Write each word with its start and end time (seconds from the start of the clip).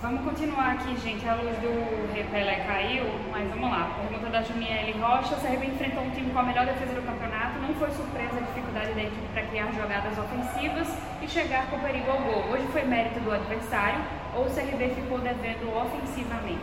Vamos 0.00 0.22
continuar 0.22 0.74
aqui, 0.74 0.96
gente. 1.00 1.26
A 1.28 1.34
luz 1.34 1.56
do 1.58 2.14
Repelé 2.14 2.62
caiu, 2.64 3.04
mas 3.32 3.50
vamos 3.50 3.68
lá. 3.68 3.98
Pergunta 4.08 4.30
da 4.30 4.42
Juniele 4.42 4.92
Rocha. 4.92 5.34
O 5.34 5.40
CRB 5.40 5.66
enfrentou 5.66 6.04
um 6.04 6.10
time 6.10 6.30
com 6.30 6.38
a 6.38 6.44
melhor 6.44 6.66
defesa 6.66 6.94
do 6.94 7.02
campeonato. 7.02 7.58
Não 7.58 7.74
foi 7.74 7.90
surpresa 7.90 8.36
a 8.36 8.40
dificuldade 8.40 8.94
da 8.94 9.02
equipe 9.02 9.26
para 9.32 9.42
criar 9.42 9.72
jogadas 9.72 10.16
ofensivas 10.16 10.86
e 11.20 11.26
chegar 11.26 11.68
com 11.68 11.80
perigo 11.80 12.12
ao 12.12 12.18
gol. 12.18 12.44
Hoje 12.52 12.64
foi 12.70 12.84
mérito 12.84 13.18
do 13.18 13.32
adversário 13.32 14.00
ou 14.36 14.46
o 14.46 14.50
CRB 14.50 14.94
ficou 14.94 15.18
devendo 15.18 15.66
ofensivamente? 15.76 16.62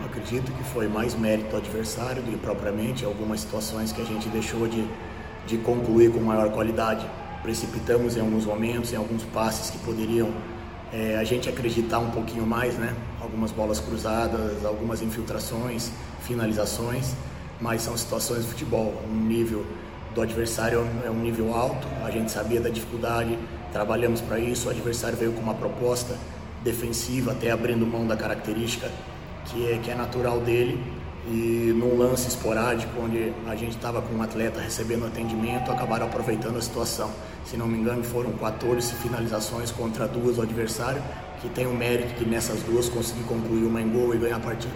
Eu 0.00 0.06
acredito 0.06 0.52
que 0.52 0.62
foi 0.62 0.86
mais 0.86 1.16
mérito 1.16 1.50
do 1.50 1.56
adversário 1.56 2.22
do 2.22 2.30
que 2.30 2.38
propriamente 2.38 3.04
algumas 3.04 3.40
situações 3.40 3.90
que 3.90 4.00
a 4.00 4.04
gente 4.04 4.28
deixou 4.28 4.68
de, 4.68 4.86
de 5.48 5.58
concluir 5.58 6.12
com 6.12 6.20
maior 6.20 6.52
qualidade. 6.52 7.04
Precipitamos 7.42 8.16
em 8.16 8.20
alguns 8.20 8.46
momentos, 8.46 8.92
em 8.92 8.96
alguns 8.96 9.24
passes 9.24 9.68
que 9.68 9.78
poderiam 9.78 10.32
é, 10.92 11.16
a 11.16 11.24
gente 11.24 11.48
acreditar 11.48 11.98
um 11.98 12.10
pouquinho 12.10 12.46
mais, 12.46 12.74
né? 12.74 12.94
Algumas 13.20 13.52
bolas 13.52 13.78
cruzadas, 13.80 14.64
algumas 14.64 15.02
infiltrações, 15.02 15.90
finalizações, 16.22 17.14
mas 17.60 17.82
são 17.82 17.96
situações 17.96 18.42
de 18.42 18.48
futebol. 18.48 18.94
Um 19.10 19.26
nível 19.26 19.66
do 20.14 20.22
adversário 20.22 20.86
é 21.04 21.10
um 21.10 21.20
nível 21.20 21.54
alto, 21.54 21.86
a 22.04 22.10
gente 22.10 22.30
sabia 22.30 22.60
da 22.60 22.68
dificuldade, 22.68 23.38
trabalhamos 23.72 24.20
para 24.20 24.38
isso. 24.38 24.68
O 24.68 24.70
adversário 24.70 25.16
veio 25.16 25.32
com 25.32 25.40
uma 25.40 25.54
proposta 25.54 26.16
defensiva, 26.64 27.32
até 27.32 27.50
abrindo 27.50 27.86
mão 27.86 28.06
da 28.06 28.16
característica 28.16 28.90
que 29.46 29.70
é, 29.70 29.78
que 29.78 29.90
é 29.90 29.94
natural 29.94 30.40
dele. 30.40 30.82
E 31.30 31.74
num 31.76 31.98
lance 31.98 32.26
esporádico, 32.26 32.90
onde 32.98 33.34
a 33.46 33.54
gente 33.54 33.76
estava 33.76 34.00
com 34.00 34.14
um 34.14 34.22
atleta 34.22 34.60
recebendo 34.60 35.06
atendimento, 35.06 35.70
acabaram 35.70 36.06
aproveitando 36.06 36.56
a 36.56 36.62
situação. 36.62 37.10
Se 37.44 37.54
não 37.54 37.66
me 37.66 37.76
engano, 37.76 38.02
foram 38.02 38.32
14 38.32 38.94
finalizações 38.94 39.70
contra 39.70 40.08
duas 40.08 40.36
do 40.36 40.42
adversário, 40.42 41.02
que 41.42 41.48
tem 41.50 41.66
o 41.66 41.74
mérito 41.74 42.18
de 42.18 42.24
nessas 42.24 42.62
duas 42.62 42.88
conseguir 42.88 43.24
concluir 43.24 43.64
uma 43.64 43.78
em 43.78 43.90
gol 43.90 44.14
e 44.14 44.18
ganhar 44.18 44.36
a 44.36 44.40
partida. 44.40 44.72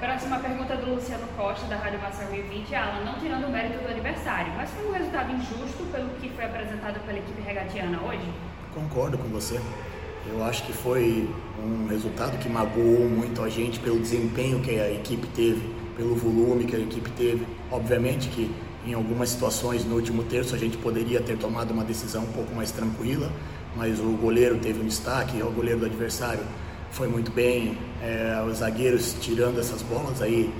Próxima 0.00 0.38
pergunta 0.38 0.74
do 0.76 0.94
Luciano 0.94 1.26
Costa, 1.36 1.66
da 1.66 1.76
Rádio 1.76 2.00
Massa 2.00 2.24
20. 2.24 2.74
Alan, 2.74 3.04
não 3.04 3.20
tirando 3.20 3.44
o 3.44 3.50
mérito 3.50 3.78
do 3.78 3.88
adversário, 3.90 4.52
mas 4.56 4.70
foi 4.70 4.88
um 4.88 4.92
resultado 4.92 5.32
injusto 5.32 5.84
pelo 5.92 6.08
que 6.18 6.30
foi 6.30 6.46
apresentado 6.46 6.98
pela 7.06 7.18
equipe 7.18 7.42
regatiana 7.42 8.00
hoje? 8.00 8.24
Concordo 8.74 9.18
com 9.18 9.28
você. 9.28 9.60
Eu 10.26 10.44
acho 10.44 10.62
que 10.64 10.72
foi 10.72 11.28
um 11.62 11.88
resultado 11.88 12.38
que 12.38 12.48
magoou 12.48 13.08
muito 13.08 13.42
a 13.42 13.48
gente 13.48 13.80
pelo 13.80 13.98
desempenho 13.98 14.60
que 14.60 14.70
a 14.78 14.90
equipe 14.92 15.26
teve, 15.28 15.62
pelo 15.96 16.14
volume 16.14 16.64
que 16.64 16.76
a 16.76 16.78
equipe 16.78 17.10
teve. 17.10 17.46
Obviamente 17.70 18.28
que 18.28 18.50
em 18.86 18.94
algumas 18.94 19.30
situações 19.30 19.84
no 19.84 19.94
último 19.96 20.22
terço 20.24 20.54
a 20.54 20.58
gente 20.58 20.76
poderia 20.76 21.20
ter 21.20 21.36
tomado 21.38 21.72
uma 21.72 21.84
decisão 21.84 22.22
um 22.22 22.32
pouco 22.32 22.54
mais 22.54 22.70
tranquila, 22.70 23.30
mas 23.76 23.98
o 24.00 24.10
goleiro 24.12 24.58
teve 24.58 24.80
um 24.80 24.86
destaque, 24.86 25.42
o 25.42 25.50
goleiro 25.50 25.80
do 25.80 25.86
adversário 25.86 26.42
foi 26.90 27.08
muito 27.08 27.30
bem, 27.32 27.78
é, 28.02 28.44
os 28.46 28.58
zagueiros 28.58 29.16
tirando 29.20 29.58
essas 29.58 29.82
bolas 29.82 30.20
aí 30.20 30.52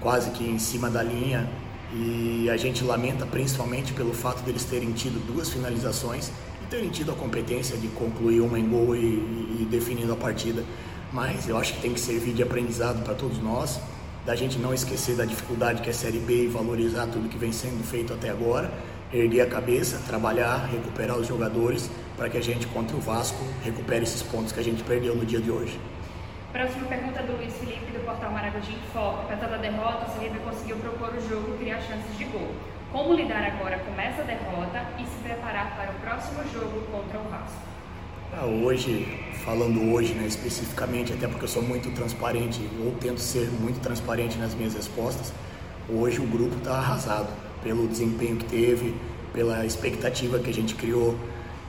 quase 0.00 0.30
que 0.30 0.44
em 0.44 0.58
cima 0.58 0.90
da 0.90 1.02
linha 1.02 1.48
e 1.92 2.50
a 2.50 2.56
gente 2.56 2.82
lamenta 2.84 3.24
principalmente 3.24 3.92
pelo 3.92 4.12
fato 4.12 4.42
deles 4.42 4.64
terem 4.64 4.92
tido 4.92 5.24
duas 5.32 5.48
finalizações 5.48 6.30
terem 6.70 6.90
tido 6.90 7.12
a 7.12 7.14
competência 7.14 7.76
de 7.76 7.88
concluir 7.88 8.40
uma 8.40 8.58
em 8.58 8.68
gol 8.68 8.96
e, 8.96 9.00
e, 9.00 9.68
definindo 9.70 10.12
a 10.12 10.16
partida. 10.16 10.64
Mas 11.12 11.48
eu 11.48 11.56
acho 11.56 11.74
que 11.74 11.80
tem 11.80 11.92
que 11.92 12.00
servir 12.00 12.32
de 12.32 12.42
aprendizado 12.42 13.02
para 13.04 13.14
todos 13.14 13.38
nós, 13.38 13.80
da 14.24 14.34
gente 14.34 14.58
não 14.58 14.74
esquecer 14.74 15.14
da 15.16 15.24
dificuldade 15.24 15.80
que 15.80 15.88
é 15.88 15.92
a 15.92 15.94
Série 15.94 16.18
B 16.18 16.44
e 16.44 16.46
valorizar 16.48 17.06
tudo 17.06 17.28
que 17.28 17.38
vem 17.38 17.52
sendo 17.52 17.84
feito 17.84 18.12
até 18.12 18.28
agora, 18.28 18.72
erguer 19.12 19.42
a 19.42 19.46
cabeça, 19.46 20.02
trabalhar, 20.06 20.66
recuperar 20.66 21.16
os 21.16 21.28
jogadores 21.28 21.88
para 22.16 22.28
que 22.28 22.36
a 22.36 22.42
gente, 22.42 22.66
contra 22.66 22.96
o 22.96 23.00
Vasco, 23.00 23.38
recupere 23.62 24.02
esses 24.02 24.22
pontos 24.22 24.50
que 24.50 24.58
a 24.58 24.64
gente 24.64 24.82
perdeu 24.82 25.14
no 25.14 25.24
dia 25.24 25.40
de 25.40 25.50
hoje. 25.50 25.78
Próxima 26.52 26.86
pergunta 26.86 27.22
do 27.22 27.36
Luiz 27.36 27.54
Felipe, 27.54 27.92
do 27.92 28.04
portal 28.04 28.32
Maragogi 28.32 28.76
Foco. 28.92 29.22
Apesar 29.22 29.48
da 29.48 29.58
derrota, 29.58 30.10
o 30.10 30.18
Cerrito 30.18 30.40
conseguiu 30.40 30.76
propor 30.78 31.14
o 31.14 31.28
jogo 31.28 31.54
e 31.54 31.58
criar 31.58 31.80
chances 31.82 32.16
de 32.18 32.24
gol. 32.24 32.50
Como 32.92 33.14
lidar 33.14 33.44
agora 33.44 33.78
com 33.80 34.00
essa 34.00 34.22
derrota 34.22 34.86
e 34.98 35.04
se 35.04 35.16
preparar 35.22 35.76
para 35.76 35.90
o 35.90 35.94
próximo 35.94 36.42
jogo 36.52 36.80
contra 36.92 37.18
o 37.18 37.24
Vasco? 37.24 37.58
Ah, 38.32 38.44
hoje, 38.44 39.06
falando 39.44 39.92
hoje 39.92 40.14
né, 40.14 40.26
especificamente, 40.26 41.12
até 41.12 41.26
porque 41.26 41.44
eu 41.44 41.48
sou 41.48 41.62
muito 41.62 41.90
transparente, 41.90 42.60
ou 42.84 42.92
tento 42.92 43.18
ser 43.20 43.50
muito 43.50 43.80
transparente 43.80 44.38
nas 44.38 44.54
minhas 44.54 44.74
respostas, 44.74 45.32
hoje 45.88 46.20
o 46.20 46.26
grupo 46.26 46.56
está 46.56 46.74
arrasado 46.74 47.28
pelo 47.62 47.88
desempenho 47.88 48.36
que 48.36 48.44
teve, 48.44 48.94
pela 49.32 49.66
expectativa 49.66 50.38
que 50.38 50.50
a 50.50 50.54
gente 50.54 50.74
criou 50.74 51.16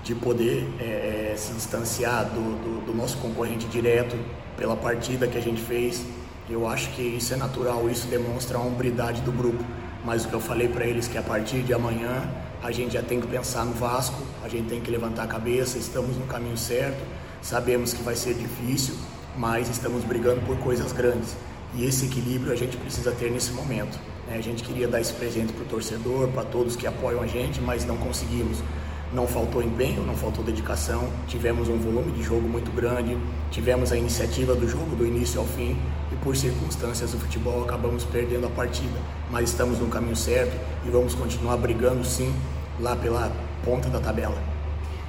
de 0.03 0.13
poder 0.13 0.67
é, 0.79 1.33
se 1.35 1.51
distanciar 1.53 2.25
do, 2.25 2.55
do, 2.63 2.85
do 2.85 2.93
nosso 2.93 3.17
concorrente 3.17 3.65
direto 3.67 4.15
pela 4.55 4.75
partida 4.75 5.27
que 5.27 5.37
a 5.37 5.41
gente 5.41 5.61
fez. 5.61 6.05
Eu 6.49 6.67
acho 6.67 6.89
que 6.91 7.01
isso 7.01 7.33
é 7.33 7.37
natural, 7.37 7.89
isso 7.89 8.07
demonstra 8.07 8.57
a 8.57 8.61
hombridade 8.61 9.21
do 9.21 9.31
grupo 9.31 9.63
mas 10.03 10.25
o 10.25 10.27
que 10.29 10.33
eu 10.33 10.39
falei 10.39 10.67
para 10.67 10.85
eles 10.85 11.07
que 11.07 11.17
a 11.17 11.21
partir 11.21 11.61
de 11.61 11.73
amanhã 11.73 12.29
a 12.63 12.71
gente 12.71 12.93
já 12.93 13.03
tem 13.03 13.21
que 13.21 13.27
pensar 13.27 13.65
no 13.65 13.73
Vasco, 13.73 14.21
a 14.43 14.47
gente 14.47 14.67
tem 14.67 14.81
que 14.81 14.89
levantar 14.89 15.23
a 15.23 15.27
cabeça, 15.27 15.77
estamos 15.77 16.17
no 16.17 16.25
caminho 16.25 16.57
certo, 16.57 17.01
sabemos 17.41 17.93
que 17.93 18.01
vai 18.01 18.15
ser 18.15 18.33
difícil, 18.33 18.95
mas 19.37 19.69
estamos 19.69 20.03
brigando 20.03 20.41
por 20.41 20.57
coisas 20.57 20.91
grandes. 20.91 21.35
E 21.75 21.85
esse 21.85 22.05
equilíbrio 22.05 22.51
a 22.51 22.55
gente 22.55 22.75
precisa 22.77 23.11
ter 23.11 23.31
nesse 23.31 23.51
momento. 23.51 23.99
Né? 24.27 24.37
A 24.37 24.41
gente 24.41 24.63
queria 24.63 24.87
dar 24.87 24.99
esse 24.99 25.13
presente 25.13 25.53
para 25.53 25.63
o 25.63 25.67
torcedor, 25.67 26.27
para 26.29 26.43
todos 26.43 26.75
que 26.75 26.87
apoiam 26.87 27.21
a 27.21 27.27
gente, 27.27 27.61
mas 27.61 27.85
não 27.85 27.97
conseguimos. 27.97 28.63
Não 29.13 29.25
faltou 29.25 29.63
empenho, 29.63 30.03
não 30.03 30.15
faltou 30.15 30.43
dedicação, 30.43 31.07
tivemos 31.27 31.69
um 31.69 31.77
volume 31.77 32.11
de 32.11 32.21
jogo 32.21 32.47
muito 32.47 32.69
grande, 32.75 33.17
tivemos 33.49 33.93
a 33.93 33.97
iniciativa 33.97 34.53
do 34.53 34.67
jogo 34.67 34.97
do 34.97 35.07
início 35.07 35.39
ao 35.39 35.45
fim, 35.45 35.77
e 36.11 36.15
por 36.17 36.35
circunstâncias 36.35 37.11
do 37.11 37.19
futebol 37.19 37.63
acabamos 37.63 38.03
perdendo 38.03 38.47
a 38.47 38.49
partida. 38.49 38.99
Mas 39.31 39.49
estamos 39.49 39.79
no 39.79 39.87
caminho 39.87 40.15
certo 40.15 40.59
e 40.85 40.89
vamos 40.89 41.15
continuar 41.15 41.55
brigando 41.55 42.03
sim 42.03 42.35
lá 42.81 42.97
pela 42.97 43.31
ponta 43.63 43.89
da 43.89 44.01
tabela. 44.01 44.35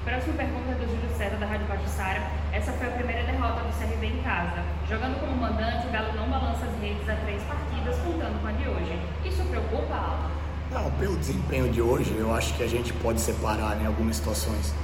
Próxima 0.04 0.34
pergunta 0.34 0.75
do 0.75 0.87
Júlio 0.87 1.10
César, 1.19 1.37
da 1.37 1.47
Rádio 1.47 1.66
Pajussara. 1.66 2.22
Essa 2.53 2.70
foi 2.72 2.87
a 2.87 2.91
primeira 2.92 3.25
derrota 3.25 3.60
do 3.62 3.72
CRB 3.76 4.06
em 4.06 4.22
casa. 4.22 4.62
Jogando 4.88 5.19
como 5.19 5.37
mandante, 5.37 5.88
o 5.88 5.91
Galo 5.91 6.14
não 6.14 6.31
balança 6.31 6.64
as 6.64 6.81
redes 6.81 7.06
há 7.08 7.16
três 7.16 7.42
partidas, 7.42 7.97
contando 7.98 8.41
com 8.41 8.47
a 8.47 8.53
de 8.53 8.69
hoje. 8.69 8.97
Isso 9.25 9.42
preocupa, 9.42 9.92
Alan? 9.92 10.31
Não, 10.73 10.91
pelo 10.93 11.17
desempenho 11.17 11.71
de 11.71 11.81
hoje, 11.81 12.15
eu 12.17 12.33
acho 12.34 12.55
que 12.55 12.62
a 12.62 12.69
gente 12.69 12.93
pode 12.95 13.21
separar 13.21 13.77
né, 13.77 13.87
algumas 13.87 14.17
situações. 14.17 14.75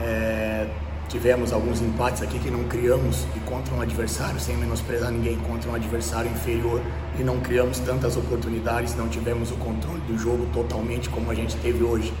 É, 0.00 0.68
Tivemos 1.08 1.52
alguns 1.52 1.80
empates 1.80 2.22
aqui 2.22 2.38
que 2.38 2.50
não 2.50 2.64
criamos 2.64 3.26
e 3.36 3.40
contra 3.40 3.74
um 3.74 3.80
adversário, 3.80 4.40
sem 4.40 4.56
menosprezar 4.56 5.12
ninguém, 5.12 5.36
contra 5.36 5.70
um 5.70 5.74
adversário 5.74 6.30
inferior 6.30 6.80
e 7.18 7.22
não 7.22 7.38
criamos 7.40 7.78
tantas 7.78 8.16
oportunidades, 8.16 8.96
não 8.96 9.08
tivemos 9.08 9.50
o 9.50 9.54
controle 9.56 10.00
do 10.08 10.18
jogo 10.18 10.46
totalmente 10.52 11.08
como 11.10 11.30
a 11.30 11.34
gente 11.34 11.56
teve 11.58 11.84
hoje. 11.84 12.12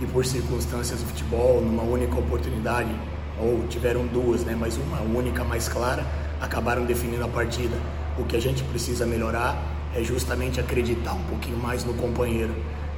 E 0.00 0.06
por 0.06 0.26
circunstâncias 0.26 1.00
do 1.00 1.06
futebol, 1.06 1.60
numa 1.62 1.84
única 1.84 2.18
oportunidade, 2.18 2.90
ou 3.40 3.66
tiveram 3.68 4.04
duas, 4.06 4.42
né, 4.42 4.56
mas 4.58 4.76
uma 4.76 5.00
única 5.00 5.44
mais 5.44 5.68
clara, 5.68 6.04
acabaram 6.40 6.84
definindo 6.84 7.24
a 7.24 7.28
partida. 7.28 7.76
O 8.18 8.24
que 8.24 8.36
a 8.36 8.40
gente 8.40 8.62
precisa 8.64 9.06
melhorar 9.06 9.56
é 9.94 10.02
justamente 10.02 10.60
acreditar 10.60 11.12
um 11.12 11.22
pouquinho 11.24 11.58
mais 11.58 11.84
no 11.84 11.94
companheiro. 11.94 12.54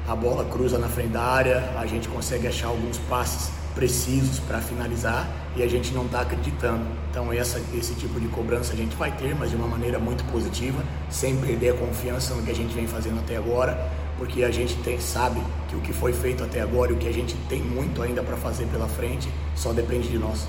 A 0.08 0.14
bola 0.14 0.44
cruza 0.44 0.78
na 0.78 0.88
frente 0.88 1.10
da 1.10 1.22
área, 1.22 1.74
a 1.78 1.86
gente 1.86 2.08
consegue 2.08 2.46
achar 2.46 2.68
alguns 2.68 2.98
passes 3.08 3.50
precisos 3.74 4.38
para 4.40 4.58
finalizar 4.60 5.28
e 5.54 5.62
a 5.62 5.68
gente 5.68 5.92
não 5.92 6.06
está 6.06 6.20
acreditando. 6.20 6.84
Então 7.10 7.32
essa, 7.32 7.60
esse 7.74 7.94
tipo 7.94 8.18
de 8.18 8.26
cobrança 8.28 8.72
a 8.72 8.76
gente 8.76 8.96
vai 8.96 9.10
ter, 9.12 9.34
mas 9.34 9.50
de 9.50 9.56
uma 9.56 9.66
maneira 9.66 9.98
muito 9.98 10.24
positiva, 10.32 10.82
sem 11.10 11.36
perder 11.36 11.74
a 11.74 11.74
confiança 11.74 12.34
no 12.34 12.42
que 12.42 12.50
a 12.50 12.54
gente 12.54 12.74
vem 12.74 12.86
fazendo 12.86 13.18
até 13.18 13.36
agora, 13.36 13.76
porque 14.16 14.44
a 14.44 14.50
gente 14.50 14.74
tem, 14.76 14.98
sabe 14.98 15.42
que 15.68 15.76
o 15.76 15.80
que 15.80 15.92
foi 15.92 16.12
feito 16.12 16.42
até 16.42 16.60
agora 16.60 16.92
e 16.92 16.94
o 16.94 16.98
que 16.98 17.08
a 17.08 17.12
gente 17.12 17.34
tem 17.48 17.60
muito 17.60 18.02
ainda 18.02 18.22
para 18.22 18.36
fazer 18.36 18.66
pela 18.66 18.88
frente 18.88 19.28
só 19.54 19.72
depende 19.72 20.08
de 20.08 20.18
nós. 20.18 20.48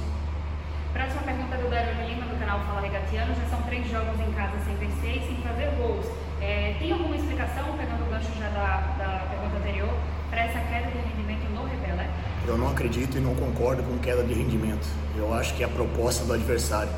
Próxima 0.93 1.21
pergunta 1.21 1.57
do 1.57 1.69
Dario 1.69 2.07
Lima, 2.07 2.25
do 2.25 2.39
canal 2.39 2.59
Fala 2.61 2.81
Regatiano. 2.81 3.35
Já 3.35 3.45
são 3.49 3.61
três 3.63 3.89
jogos 3.89 4.19
em 4.19 4.31
casa 4.31 4.53
sem 4.65 4.75
vencer 4.77 5.17
e 5.17 5.27
sem 5.27 5.37
fazer 5.43 5.69
gols. 5.77 6.05
É, 6.41 6.75
tem 6.79 6.91
alguma 6.91 7.15
explicação, 7.15 7.75
pegando 7.77 8.03
o 8.03 8.09
gancho 8.09 8.31
já 8.39 8.47
da, 8.49 8.95
da 8.97 9.25
pergunta 9.29 9.57
anterior, 9.57 9.93
para 10.29 10.41
essa 10.43 10.59
queda 10.59 10.87
de 10.91 10.97
rendimento 10.97 11.49
no 11.53 11.65
Rebelé? 11.65 12.09
Eu 12.57 12.61
não 12.61 12.71
acredito 12.71 13.19
e 13.19 13.21
não 13.21 13.35
concordo 13.35 13.83
com 13.83 13.99
queda 13.99 14.23
de 14.23 14.33
rendimento. 14.33 14.87
Eu 15.15 15.31
acho 15.31 15.53
que 15.53 15.61
é 15.61 15.67
a 15.67 15.69
proposta 15.69 16.25
do 16.25 16.33
adversário. 16.33 16.89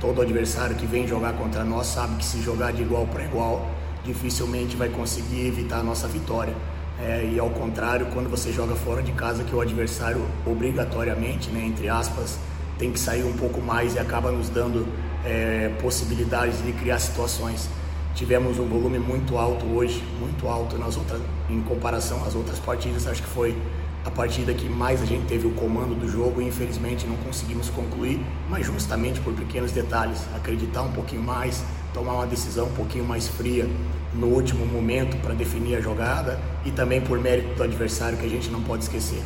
Todo 0.00 0.20
adversário 0.20 0.74
que 0.74 0.86
vem 0.86 1.06
jogar 1.06 1.34
contra 1.34 1.62
nós 1.62 1.86
sabe 1.86 2.16
que 2.16 2.24
se 2.24 2.42
jogar 2.42 2.72
de 2.72 2.82
igual 2.82 3.06
para 3.06 3.22
igual, 3.22 3.64
dificilmente 4.04 4.74
vai 4.74 4.88
conseguir 4.88 5.46
evitar 5.46 5.78
a 5.78 5.82
nossa 5.84 6.08
vitória. 6.08 6.52
É, 7.00 7.30
e 7.32 7.38
ao 7.38 7.48
contrário, 7.50 8.06
quando 8.12 8.28
você 8.28 8.52
joga 8.52 8.74
fora 8.74 9.04
de 9.04 9.12
casa, 9.12 9.44
que 9.44 9.54
o 9.54 9.60
adversário 9.60 10.20
obrigatoriamente, 10.44 11.48
né, 11.48 11.64
entre 11.64 11.88
aspas, 11.88 12.36
tem 12.76 12.90
que 12.90 12.98
sair 12.98 13.22
um 13.22 13.34
pouco 13.34 13.60
mais 13.60 13.94
e 13.94 14.00
acaba 14.00 14.32
nos 14.32 14.48
dando 14.48 14.84
é, 15.24 15.70
possibilidades 15.80 16.60
de 16.60 16.72
criar 16.72 16.98
situações. 16.98 17.68
Tivemos 18.16 18.58
um 18.58 18.66
volume 18.66 18.98
muito 18.98 19.38
alto 19.38 19.64
hoje, 19.66 20.02
muito 20.18 20.48
alto 20.48 20.76
nas 20.76 20.96
outras, 20.96 21.22
em 21.48 21.60
comparação 21.60 22.24
às 22.26 22.34
outras 22.34 22.58
partidas. 22.58 23.06
Acho 23.06 23.22
que 23.22 23.28
foi 23.28 23.56
a 24.04 24.10
partida 24.10 24.52
que 24.52 24.68
mais 24.68 25.00
a 25.00 25.06
gente 25.06 25.26
teve 25.26 25.46
o 25.46 25.52
comando 25.52 25.94
do 25.94 26.06
jogo 26.06 26.42
e 26.42 26.46
infelizmente 26.46 27.06
não 27.06 27.16
conseguimos 27.16 27.70
concluir, 27.70 28.20
mas 28.50 28.66
justamente 28.66 29.18
por 29.20 29.32
pequenos 29.32 29.72
detalhes, 29.72 30.20
acreditar 30.36 30.82
um 30.82 30.92
pouquinho 30.92 31.22
mais, 31.22 31.64
tomar 31.94 32.12
uma 32.12 32.26
decisão 32.26 32.66
um 32.66 32.72
pouquinho 32.74 33.04
mais 33.04 33.26
fria 33.26 33.66
no 34.12 34.26
último 34.26 34.66
momento 34.66 35.16
para 35.22 35.32
definir 35.32 35.76
a 35.76 35.80
jogada 35.80 36.38
e 36.66 36.70
também 36.70 37.00
por 37.00 37.18
mérito 37.18 37.54
do 37.54 37.62
adversário 37.62 38.18
que 38.18 38.26
a 38.26 38.28
gente 38.28 38.50
não 38.50 38.62
pode 38.62 38.82
esquecer. 38.82 39.22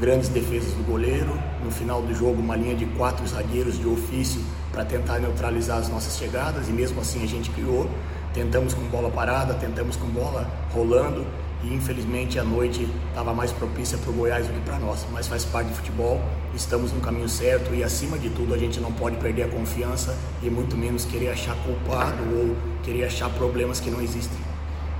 Grandes 0.00 0.30
defesas 0.30 0.72
do 0.72 0.82
goleiro, 0.82 1.38
no 1.62 1.70
final 1.70 2.00
do 2.00 2.14
jogo 2.14 2.40
uma 2.40 2.56
linha 2.56 2.74
de 2.74 2.86
quatro 2.86 3.26
zagueiros 3.26 3.78
de 3.78 3.86
ofício 3.86 4.40
para 4.72 4.84
tentar 4.84 5.18
neutralizar 5.18 5.76
as 5.76 5.88
nossas 5.90 6.16
chegadas 6.16 6.68
e 6.68 6.72
mesmo 6.72 7.00
assim 7.00 7.22
a 7.22 7.26
gente 7.26 7.50
criou. 7.50 7.88
Tentamos 8.32 8.72
com 8.72 8.80
bola 8.84 9.10
parada, 9.10 9.52
tentamos 9.52 9.94
com 9.94 10.06
bola 10.06 10.50
rolando 10.72 11.26
e 11.64 11.74
infelizmente 11.74 12.38
a 12.38 12.44
noite 12.44 12.88
estava 13.08 13.32
mais 13.32 13.52
propícia 13.52 13.96
para 13.98 14.10
o 14.10 14.12
Goiás 14.12 14.46
do 14.46 14.52
que 14.52 14.60
para 14.60 14.78
nós, 14.78 15.06
mas 15.12 15.28
faz 15.28 15.44
parte 15.44 15.68
do 15.68 15.74
futebol, 15.74 16.20
estamos 16.54 16.92
no 16.92 17.00
caminho 17.00 17.28
certo 17.28 17.74
e 17.74 17.84
acima 17.84 18.18
de 18.18 18.30
tudo 18.30 18.54
a 18.54 18.58
gente 18.58 18.80
não 18.80 18.92
pode 18.92 19.16
perder 19.16 19.44
a 19.44 19.48
confiança 19.48 20.16
e 20.42 20.50
muito 20.50 20.76
menos 20.76 21.04
querer 21.04 21.30
achar 21.30 21.54
culpado 21.64 22.22
ou 22.36 22.56
querer 22.82 23.04
achar 23.04 23.30
problemas 23.30 23.80
que 23.80 23.90
não 23.90 24.00
existem. 24.00 24.38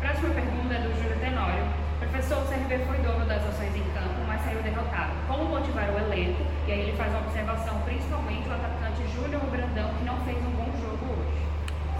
Próxima 0.00 0.30
pergunta 0.30 0.74
é 0.74 0.80
do 0.80 0.94
Júlio 1.02 1.18
Tenório. 1.20 1.64
Professor, 1.98 2.38
o 2.38 2.46
CRB 2.46 2.84
foi 2.86 2.98
dono 2.98 3.26
das 3.26 3.42
ações 3.42 3.74
em 3.74 3.84
campo, 3.94 4.20
mas 4.26 4.42
saiu 4.42 4.62
derrotado. 4.62 5.12
Como 5.26 5.44
motivar 5.44 5.90
o 5.94 5.98
elenco? 5.98 6.42
E 6.66 6.72
aí 6.72 6.80
ele 6.80 6.96
faz 6.96 7.10
uma 7.10 7.20
observação, 7.20 7.80
principalmente 7.84 8.48
o 8.48 8.52
atacante 8.52 9.02
Júnior 9.14 9.42
Brandão, 9.50 9.94
que 9.98 10.04
não 10.04 10.16
fez 10.24 10.38
um 10.38 10.50
bom 10.50 10.70
jogo 10.78 11.14
hoje. 11.14 11.51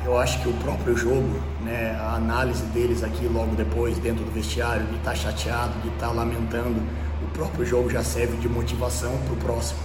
Eu 0.05 0.19
acho 0.19 0.41
que 0.41 0.49
o 0.49 0.53
próprio 0.55 0.97
jogo, 0.97 1.41
né, 1.61 1.97
a 2.01 2.17
análise 2.17 2.65
deles 2.67 3.05
aqui 3.05 3.27
logo 3.27 3.55
depois, 3.55 3.99
dentro 3.99 4.25
do 4.25 4.33
vestiário, 4.33 4.85
de 4.87 4.97
estar 4.97 5.13
tá 5.13 5.17
chateado, 5.17 5.81
de 5.81 5.89
estar 5.89 6.09
tá 6.09 6.13
lamentando, 6.13 6.83
o 7.23 7.29
próprio 7.33 7.65
jogo 7.65 7.89
já 7.89 8.03
serve 8.03 8.37
de 8.39 8.49
motivação 8.49 9.17
para 9.25 9.35
o 9.35 9.37
próximo. 9.37 9.79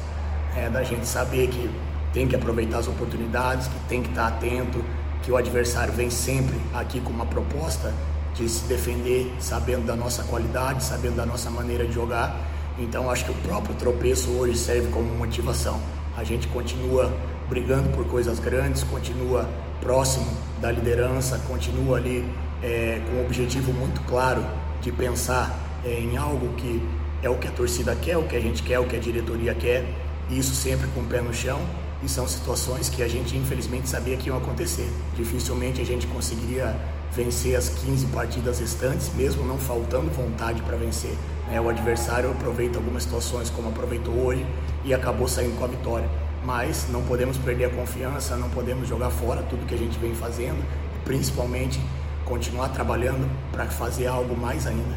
É, 0.56 0.69
da 0.69 0.84
gente 0.84 1.06
saber 1.06 1.48
que 1.50 1.69
tem 2.12 2.28
que 2.28 2.36
aproveitar 2.36 2.80
as 2.80 2.88
oportunidades, 2.88 3.68
que 3.68 3.80
tem 3.88 4.02
que 4.02 4.10
estar 4.10 4.31
tá 4.31 4.36
atento, 4.36 4.84
que 5.22 5.31
o 5.31 5.38
adversário 5.38 5.94
vem 5.94 6.10
sempre 6.10 6.60
aqui 6.74 7.00
com 7.00 7.12
uma 7.12 7.25
proposta 7.28 7.94
de 8.34 8.50
se 8.50 8.66
defender, 8.66 9.31
sabendo 9.40 9.86
da 9.86 9.96
nossa 9.96 10.24
qualidade, 10.24 10.84
sabendo 10.84 11.18
da 11.18 11.28
nossa 11.28 11.52
maneira 11.52 11.86
de 11.86 11.94
jogar. 11.94 12.36
Então 12.80 13.10
acho 13.12 13.25
que 13.25 13.31
o 13.31 13.36
próprio 13.36 13.75
tropeço 13.75 14.31
hoje 14.31 14.58
serve 14.58 14.90
como 14.90 15.13
motivação. 15.16 15.80
A 16.16 16.24
gente 16.24 16.48
continua 16.48 17.13
brigando 17.48 17.90
por 17.90 18.06
coisas 18.06 18.40
grandes, 18.40 18.84
continua 18.84 19.48
próximo 19.81 20.25
da 20.62 20.71
liderança, 20.71 21.39
continua 21.47 21.97
ali 21.97 22.25
é, 22.62 23.01
com 23.07 23.18
um 23.18 23.25
objetivo 23.25 23.71
muito 23.74 24.01
claro 24.01 24.45
de 24.81 24.91
pensar 24.91 25.57
é, 25.85 26.00
em 26.00 26.18
algo 26.18 26.53
que 26.56 26.81
é 27.21 27.29
o 27.29 27.35
que 27.35 27.47
a 27.47 27.51
torcida 27.51 27.95
quer, 27.95 28.18
o 28.18 28.24
que 28.24 28.35
a 28.35 28.39
gente 28.39 28.63
quer, 28.63 28.79
o 28.79 28.85
que 28.85 28.95
a 28.95 29.00
diretoria 29.00 29.53
quer, 29.53 29.85
isso 30.29 30.53
sempre 30.53 30.88
com 30.89 31.01
o 31.01 31.06
pé 31.06 31.21
no 31.21 31.33
chão. 31.33 31.59
E 32.03 32.07
são 32.07 32.27
situações 32.27 32.89
que 32.89 33.01
a 33.01 33.07
gente 33.07 33.35
infelizmente 33.35 33.89
sabia 33.89 34.15
que 34.18 34.27
iam 34.27 34.38
acontecer. 34.38 34.88
Dificilmente 35.15 35.81
a 35.81 35.83
gente 35.83 36.06
conseguiria 36.06 36.75
vencer 37.12 37.56
as 37.56 37.69
15 37.69 38.06
partidas 38.07 38.59
restantes, 38.59 39.12
mesmo 39.15 39.44
não 39.44 39.57
faltando 39.57 40.12
vontade 40.12 40.62
para 40.62 40.77
vencer. 40.77 41.15
Né? 41.50 41.59
O 41.59 41.68
adversário 41.68 42.29
aproveita 42.29 42.77
algumas 42.77 43.01
situações 43.01 43.50
como 43.50 43.69
aproveitou 43.69 44.13
hoje 44.13 44.45
e 44.85 44.94
acabou 44.94 45.27
saindo 45.27 45.57
com 45.57 45.65
a 45.65 45.68
vitória 45.68 46.07
mas 46.44 46.88
não 46.89 47.04
podemos 47.04 47.38
perder 47.38 47.66
a 47.66 47.69
confiança, 47.69 48.36
não 48.36 48.50
podemos 48.50 48.88
jogar 48.88 49.10
fora 49.10 49.44
tudo 49.44 49.66
que 49.66 49.75
a 49.75 49.78
gente 49.78 49.98
vem 50.00 50.13
fazendo 50.16 50.63
e 50.95 51.00
principalmente 51.06 51.80
continuar 52.25 52.69
trabalhando 52.69 53.30
para 53.51 53.66
fazer 53.66 54.07
algo 54.07 54.36
mais 54.36 54.68
ainda. 54.68 54.95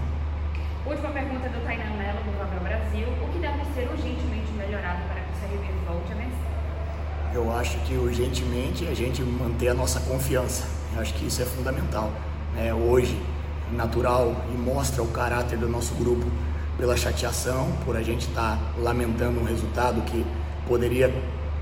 Última 0.86 1.10
pergunta 1.10 1.48
do 1.48 1.64
Tainan 1.64 1.96
Mello, 1.96 2.18
do 2.24 2.38
Papel 2.38 2.60
Brasil. 2.60 3.08
O 3.22 3.32
que 3.32 3.38
deve 3.38 3.64
ser 3.74 3.88
urgentemente 3.90 4.50
melhorado 4.56 5.02
para 5.08 5.20
que 5.20 5.30
o 5.30 5.58
CRB 5.58 5.72
volte 5.86 6.12
a 6.12 6.14
vencer? 6.16 7.34
Eu 7.34 7.52
acho 7.56 7.78
que 7.80 7.94
urgentemente 7.94 8.86
a 8.88 8.94
gente 8.94 9.22
manter 9.22 9.68
a 9.68 9.74
nossa 9.74 10.00
confiança. 10.00 10.66
Eu 10.94 11.00
acho 11.00 11.14
que 11.14 11.26
isso 11.26 11.42
é 11.42 11.44
fundamental. 11.44 12.10
É, 12.56 12.74
hoje, 12.74 13.20
natural 13.72 14.34
e 14.52 14.56
mostra 14.56 15.02
o 15.02 15.08
caráter 15.08 15.58
do 15.58 15.68
nosso 15.68 15.94
grupo 15.94 16.26
pela 16.76 16.96
chateação, 16.96 17.70
por 17.84 17.96
a 17.96 18.02
gente 18.02 18.26
estar 18.28 18.56
tá 18.56 18.62
lamentando 18.78 19.38
um 19.38 19.44
resultado 19.44 20.00
que 20.02 20.24
poderia 20.66 21.12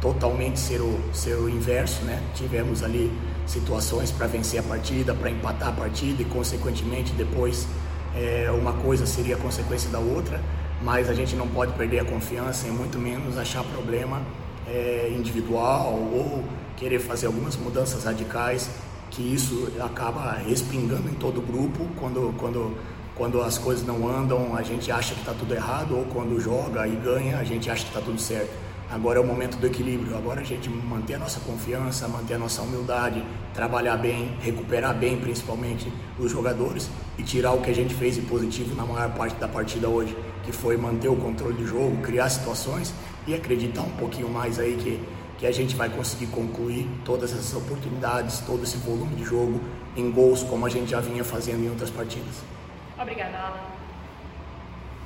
totalmente 0.00 0.58
ser 0.60 0.80
o, 0.80 0.98
ser 1.12 1.34
o 1.34 1.48
inverso, 1.48 2.02
né? 2.04 2.22
Tivemos 2.34 2.82
ali 2.82 3.12
situações 3.46 4.10
para 4.10 4.26
vencer 4.26 4.60
a 4.60 4.62
partida, 4.62 5.14
para 5.14 5.30
empatar 5.30 5.68
a 5.68 5.72
partida 5.72 6.22
e, 6.22 6.24
consequentemente, 6.24 7.12
depois 7.12 7.66
é, 8.14 8.50
uma 8.50 8.72
coisa 8.72 9.06
seria 9.06 9.36
consequência 9.36 9.90
da 9.90 9.98
outra, 9.98 10.40
mas 10.82 11.08
a 11.08 11.14
gente 11.14 11.34
não 11.34 11.48
pode 11.48 11.72
perder 11.72 12.00
a 12.00 12.04
confiança 12.04 12.66
e 12.66 12.70
muito 12.70 12.98
menos 12.98 13.36
achar 13.36 13.64
problema 13.64 14.22
é, 14.66 15.12
individual 15.16 15.94
ou 15.94 16.44
querer 16.76 17.00
fazer 17.00 17.26
algumas 17.26 17.56
mudanças 17.56 18.04
radicais, 18.04 18.70
que 19.10 19.22
isso 19.22 19.72
acaba 19.80 20.32
respingando 20.32 21.08
em 21.08 21.14
todo 21.14 21.38
o 21.38 21.42
grupo 21.42 21.86
quando, 21.98 22.32
quando, 22.38 22.76
quando 23.16 23.42
as 23.42 23.58
coisas 23.58 23.84
não 23.84 24.08
andam, 24.08 24.54
a 24.54 24.62
gente 24.62 24.92
acha 24.92 25.14
que 25.14 25.20
está 25.20 25.32
tudo 25.32 25.52
errado, 25.54 25.96
ou 25.96 26.04
quando 26.04 26.38
joga 26.38 26.86
e 26.86 26.94
ganha, 26.94 27.38
a 27.38 27.44
gente 27.44 27.68
acha 27.70 27.82
que 27.82 27.88
está 27.88 28.00
tudo 28.00 28.20
certo. 28.20 28.67
Agora 28.90 29.18
é 29.18 29.22
o 29.22 29.26
momento 29.26 29.58
do 29.58 29.66
equilíbrio. 29.66 30.16
Agora 30.16 30.40
a 30.40 30.44
gente 30.44 30.70
manter 30.70 31.14
a 31.14 31.18
nossa 31.18 31.40
confiança, 31.40 32.08
manter 32.08 32.34
a 32.34 32.38
nossa 32.38 32.62
humildade, 32.62 33.22
trabalhar 33.52 33.98
bem, 33.98 34.34
recuperar 34.40 34.94
bem, 34.94 35.18
principalmente 35.18 35.92
os 36.18 36.32
jogadores 36.32 36.88
e 37.18 37.22
tirar 37.22 37.52
o 37.52 37.60
que 37.60 37.70
a 37.70 37.74
gente 37.74 37.94
fez 37.94 38.14
de 38.14 38.22
positivo 38.22 38.74
na 38.74 38.86
maior 38.86 39.12
parte 39.12 39.36
da 39.36 39.46
partida 39.46 39.88
hoje, 39.88 40.16
que 40.42 40.52
foi 40.52 40.78
manter 40.78 41.08
o 41.08 41.16
controle 41.16 41.54
do 41.54 41.66
jogo, 41.66 41.98
criar 41.98 42.30
situações 42.30 42.94
e 43.26 43.34
acreditar 43.34 43.82
um 43.82 43.90
pouquinho 43.90 44.30
mais 44.30 44.58
aí 44.58 44.74
que, 44.76 44.98
que 45.36 45.46
a 45.46 45.52
gente 45.52 45.76
vai 45.76 45.90
conseguir 45.90 46.28
concluir 46.28 46.88
todas 47.04 47.32
essas 47.32 47.54
oportunidades, 47.54 48.40
todo 48.40 48.62
esse 48.62 48.78
volume 48.78 49.14
de 49.16 49.24
jogo 49.24 49.60
em 49.94 50.10
gols, 50.10 50.42
como 50.44 50.64
a 50.64 50.70
gente 50.70 50.90
já 50.90 51.00
vinha 51.00 51.22
fazendo 51.22 51.62
em 51.62 51.68
outras 51.68 51.90
partidas. 51.90 52.42
Obrigada, 52.98 53.36
Alan. 53.36 53.77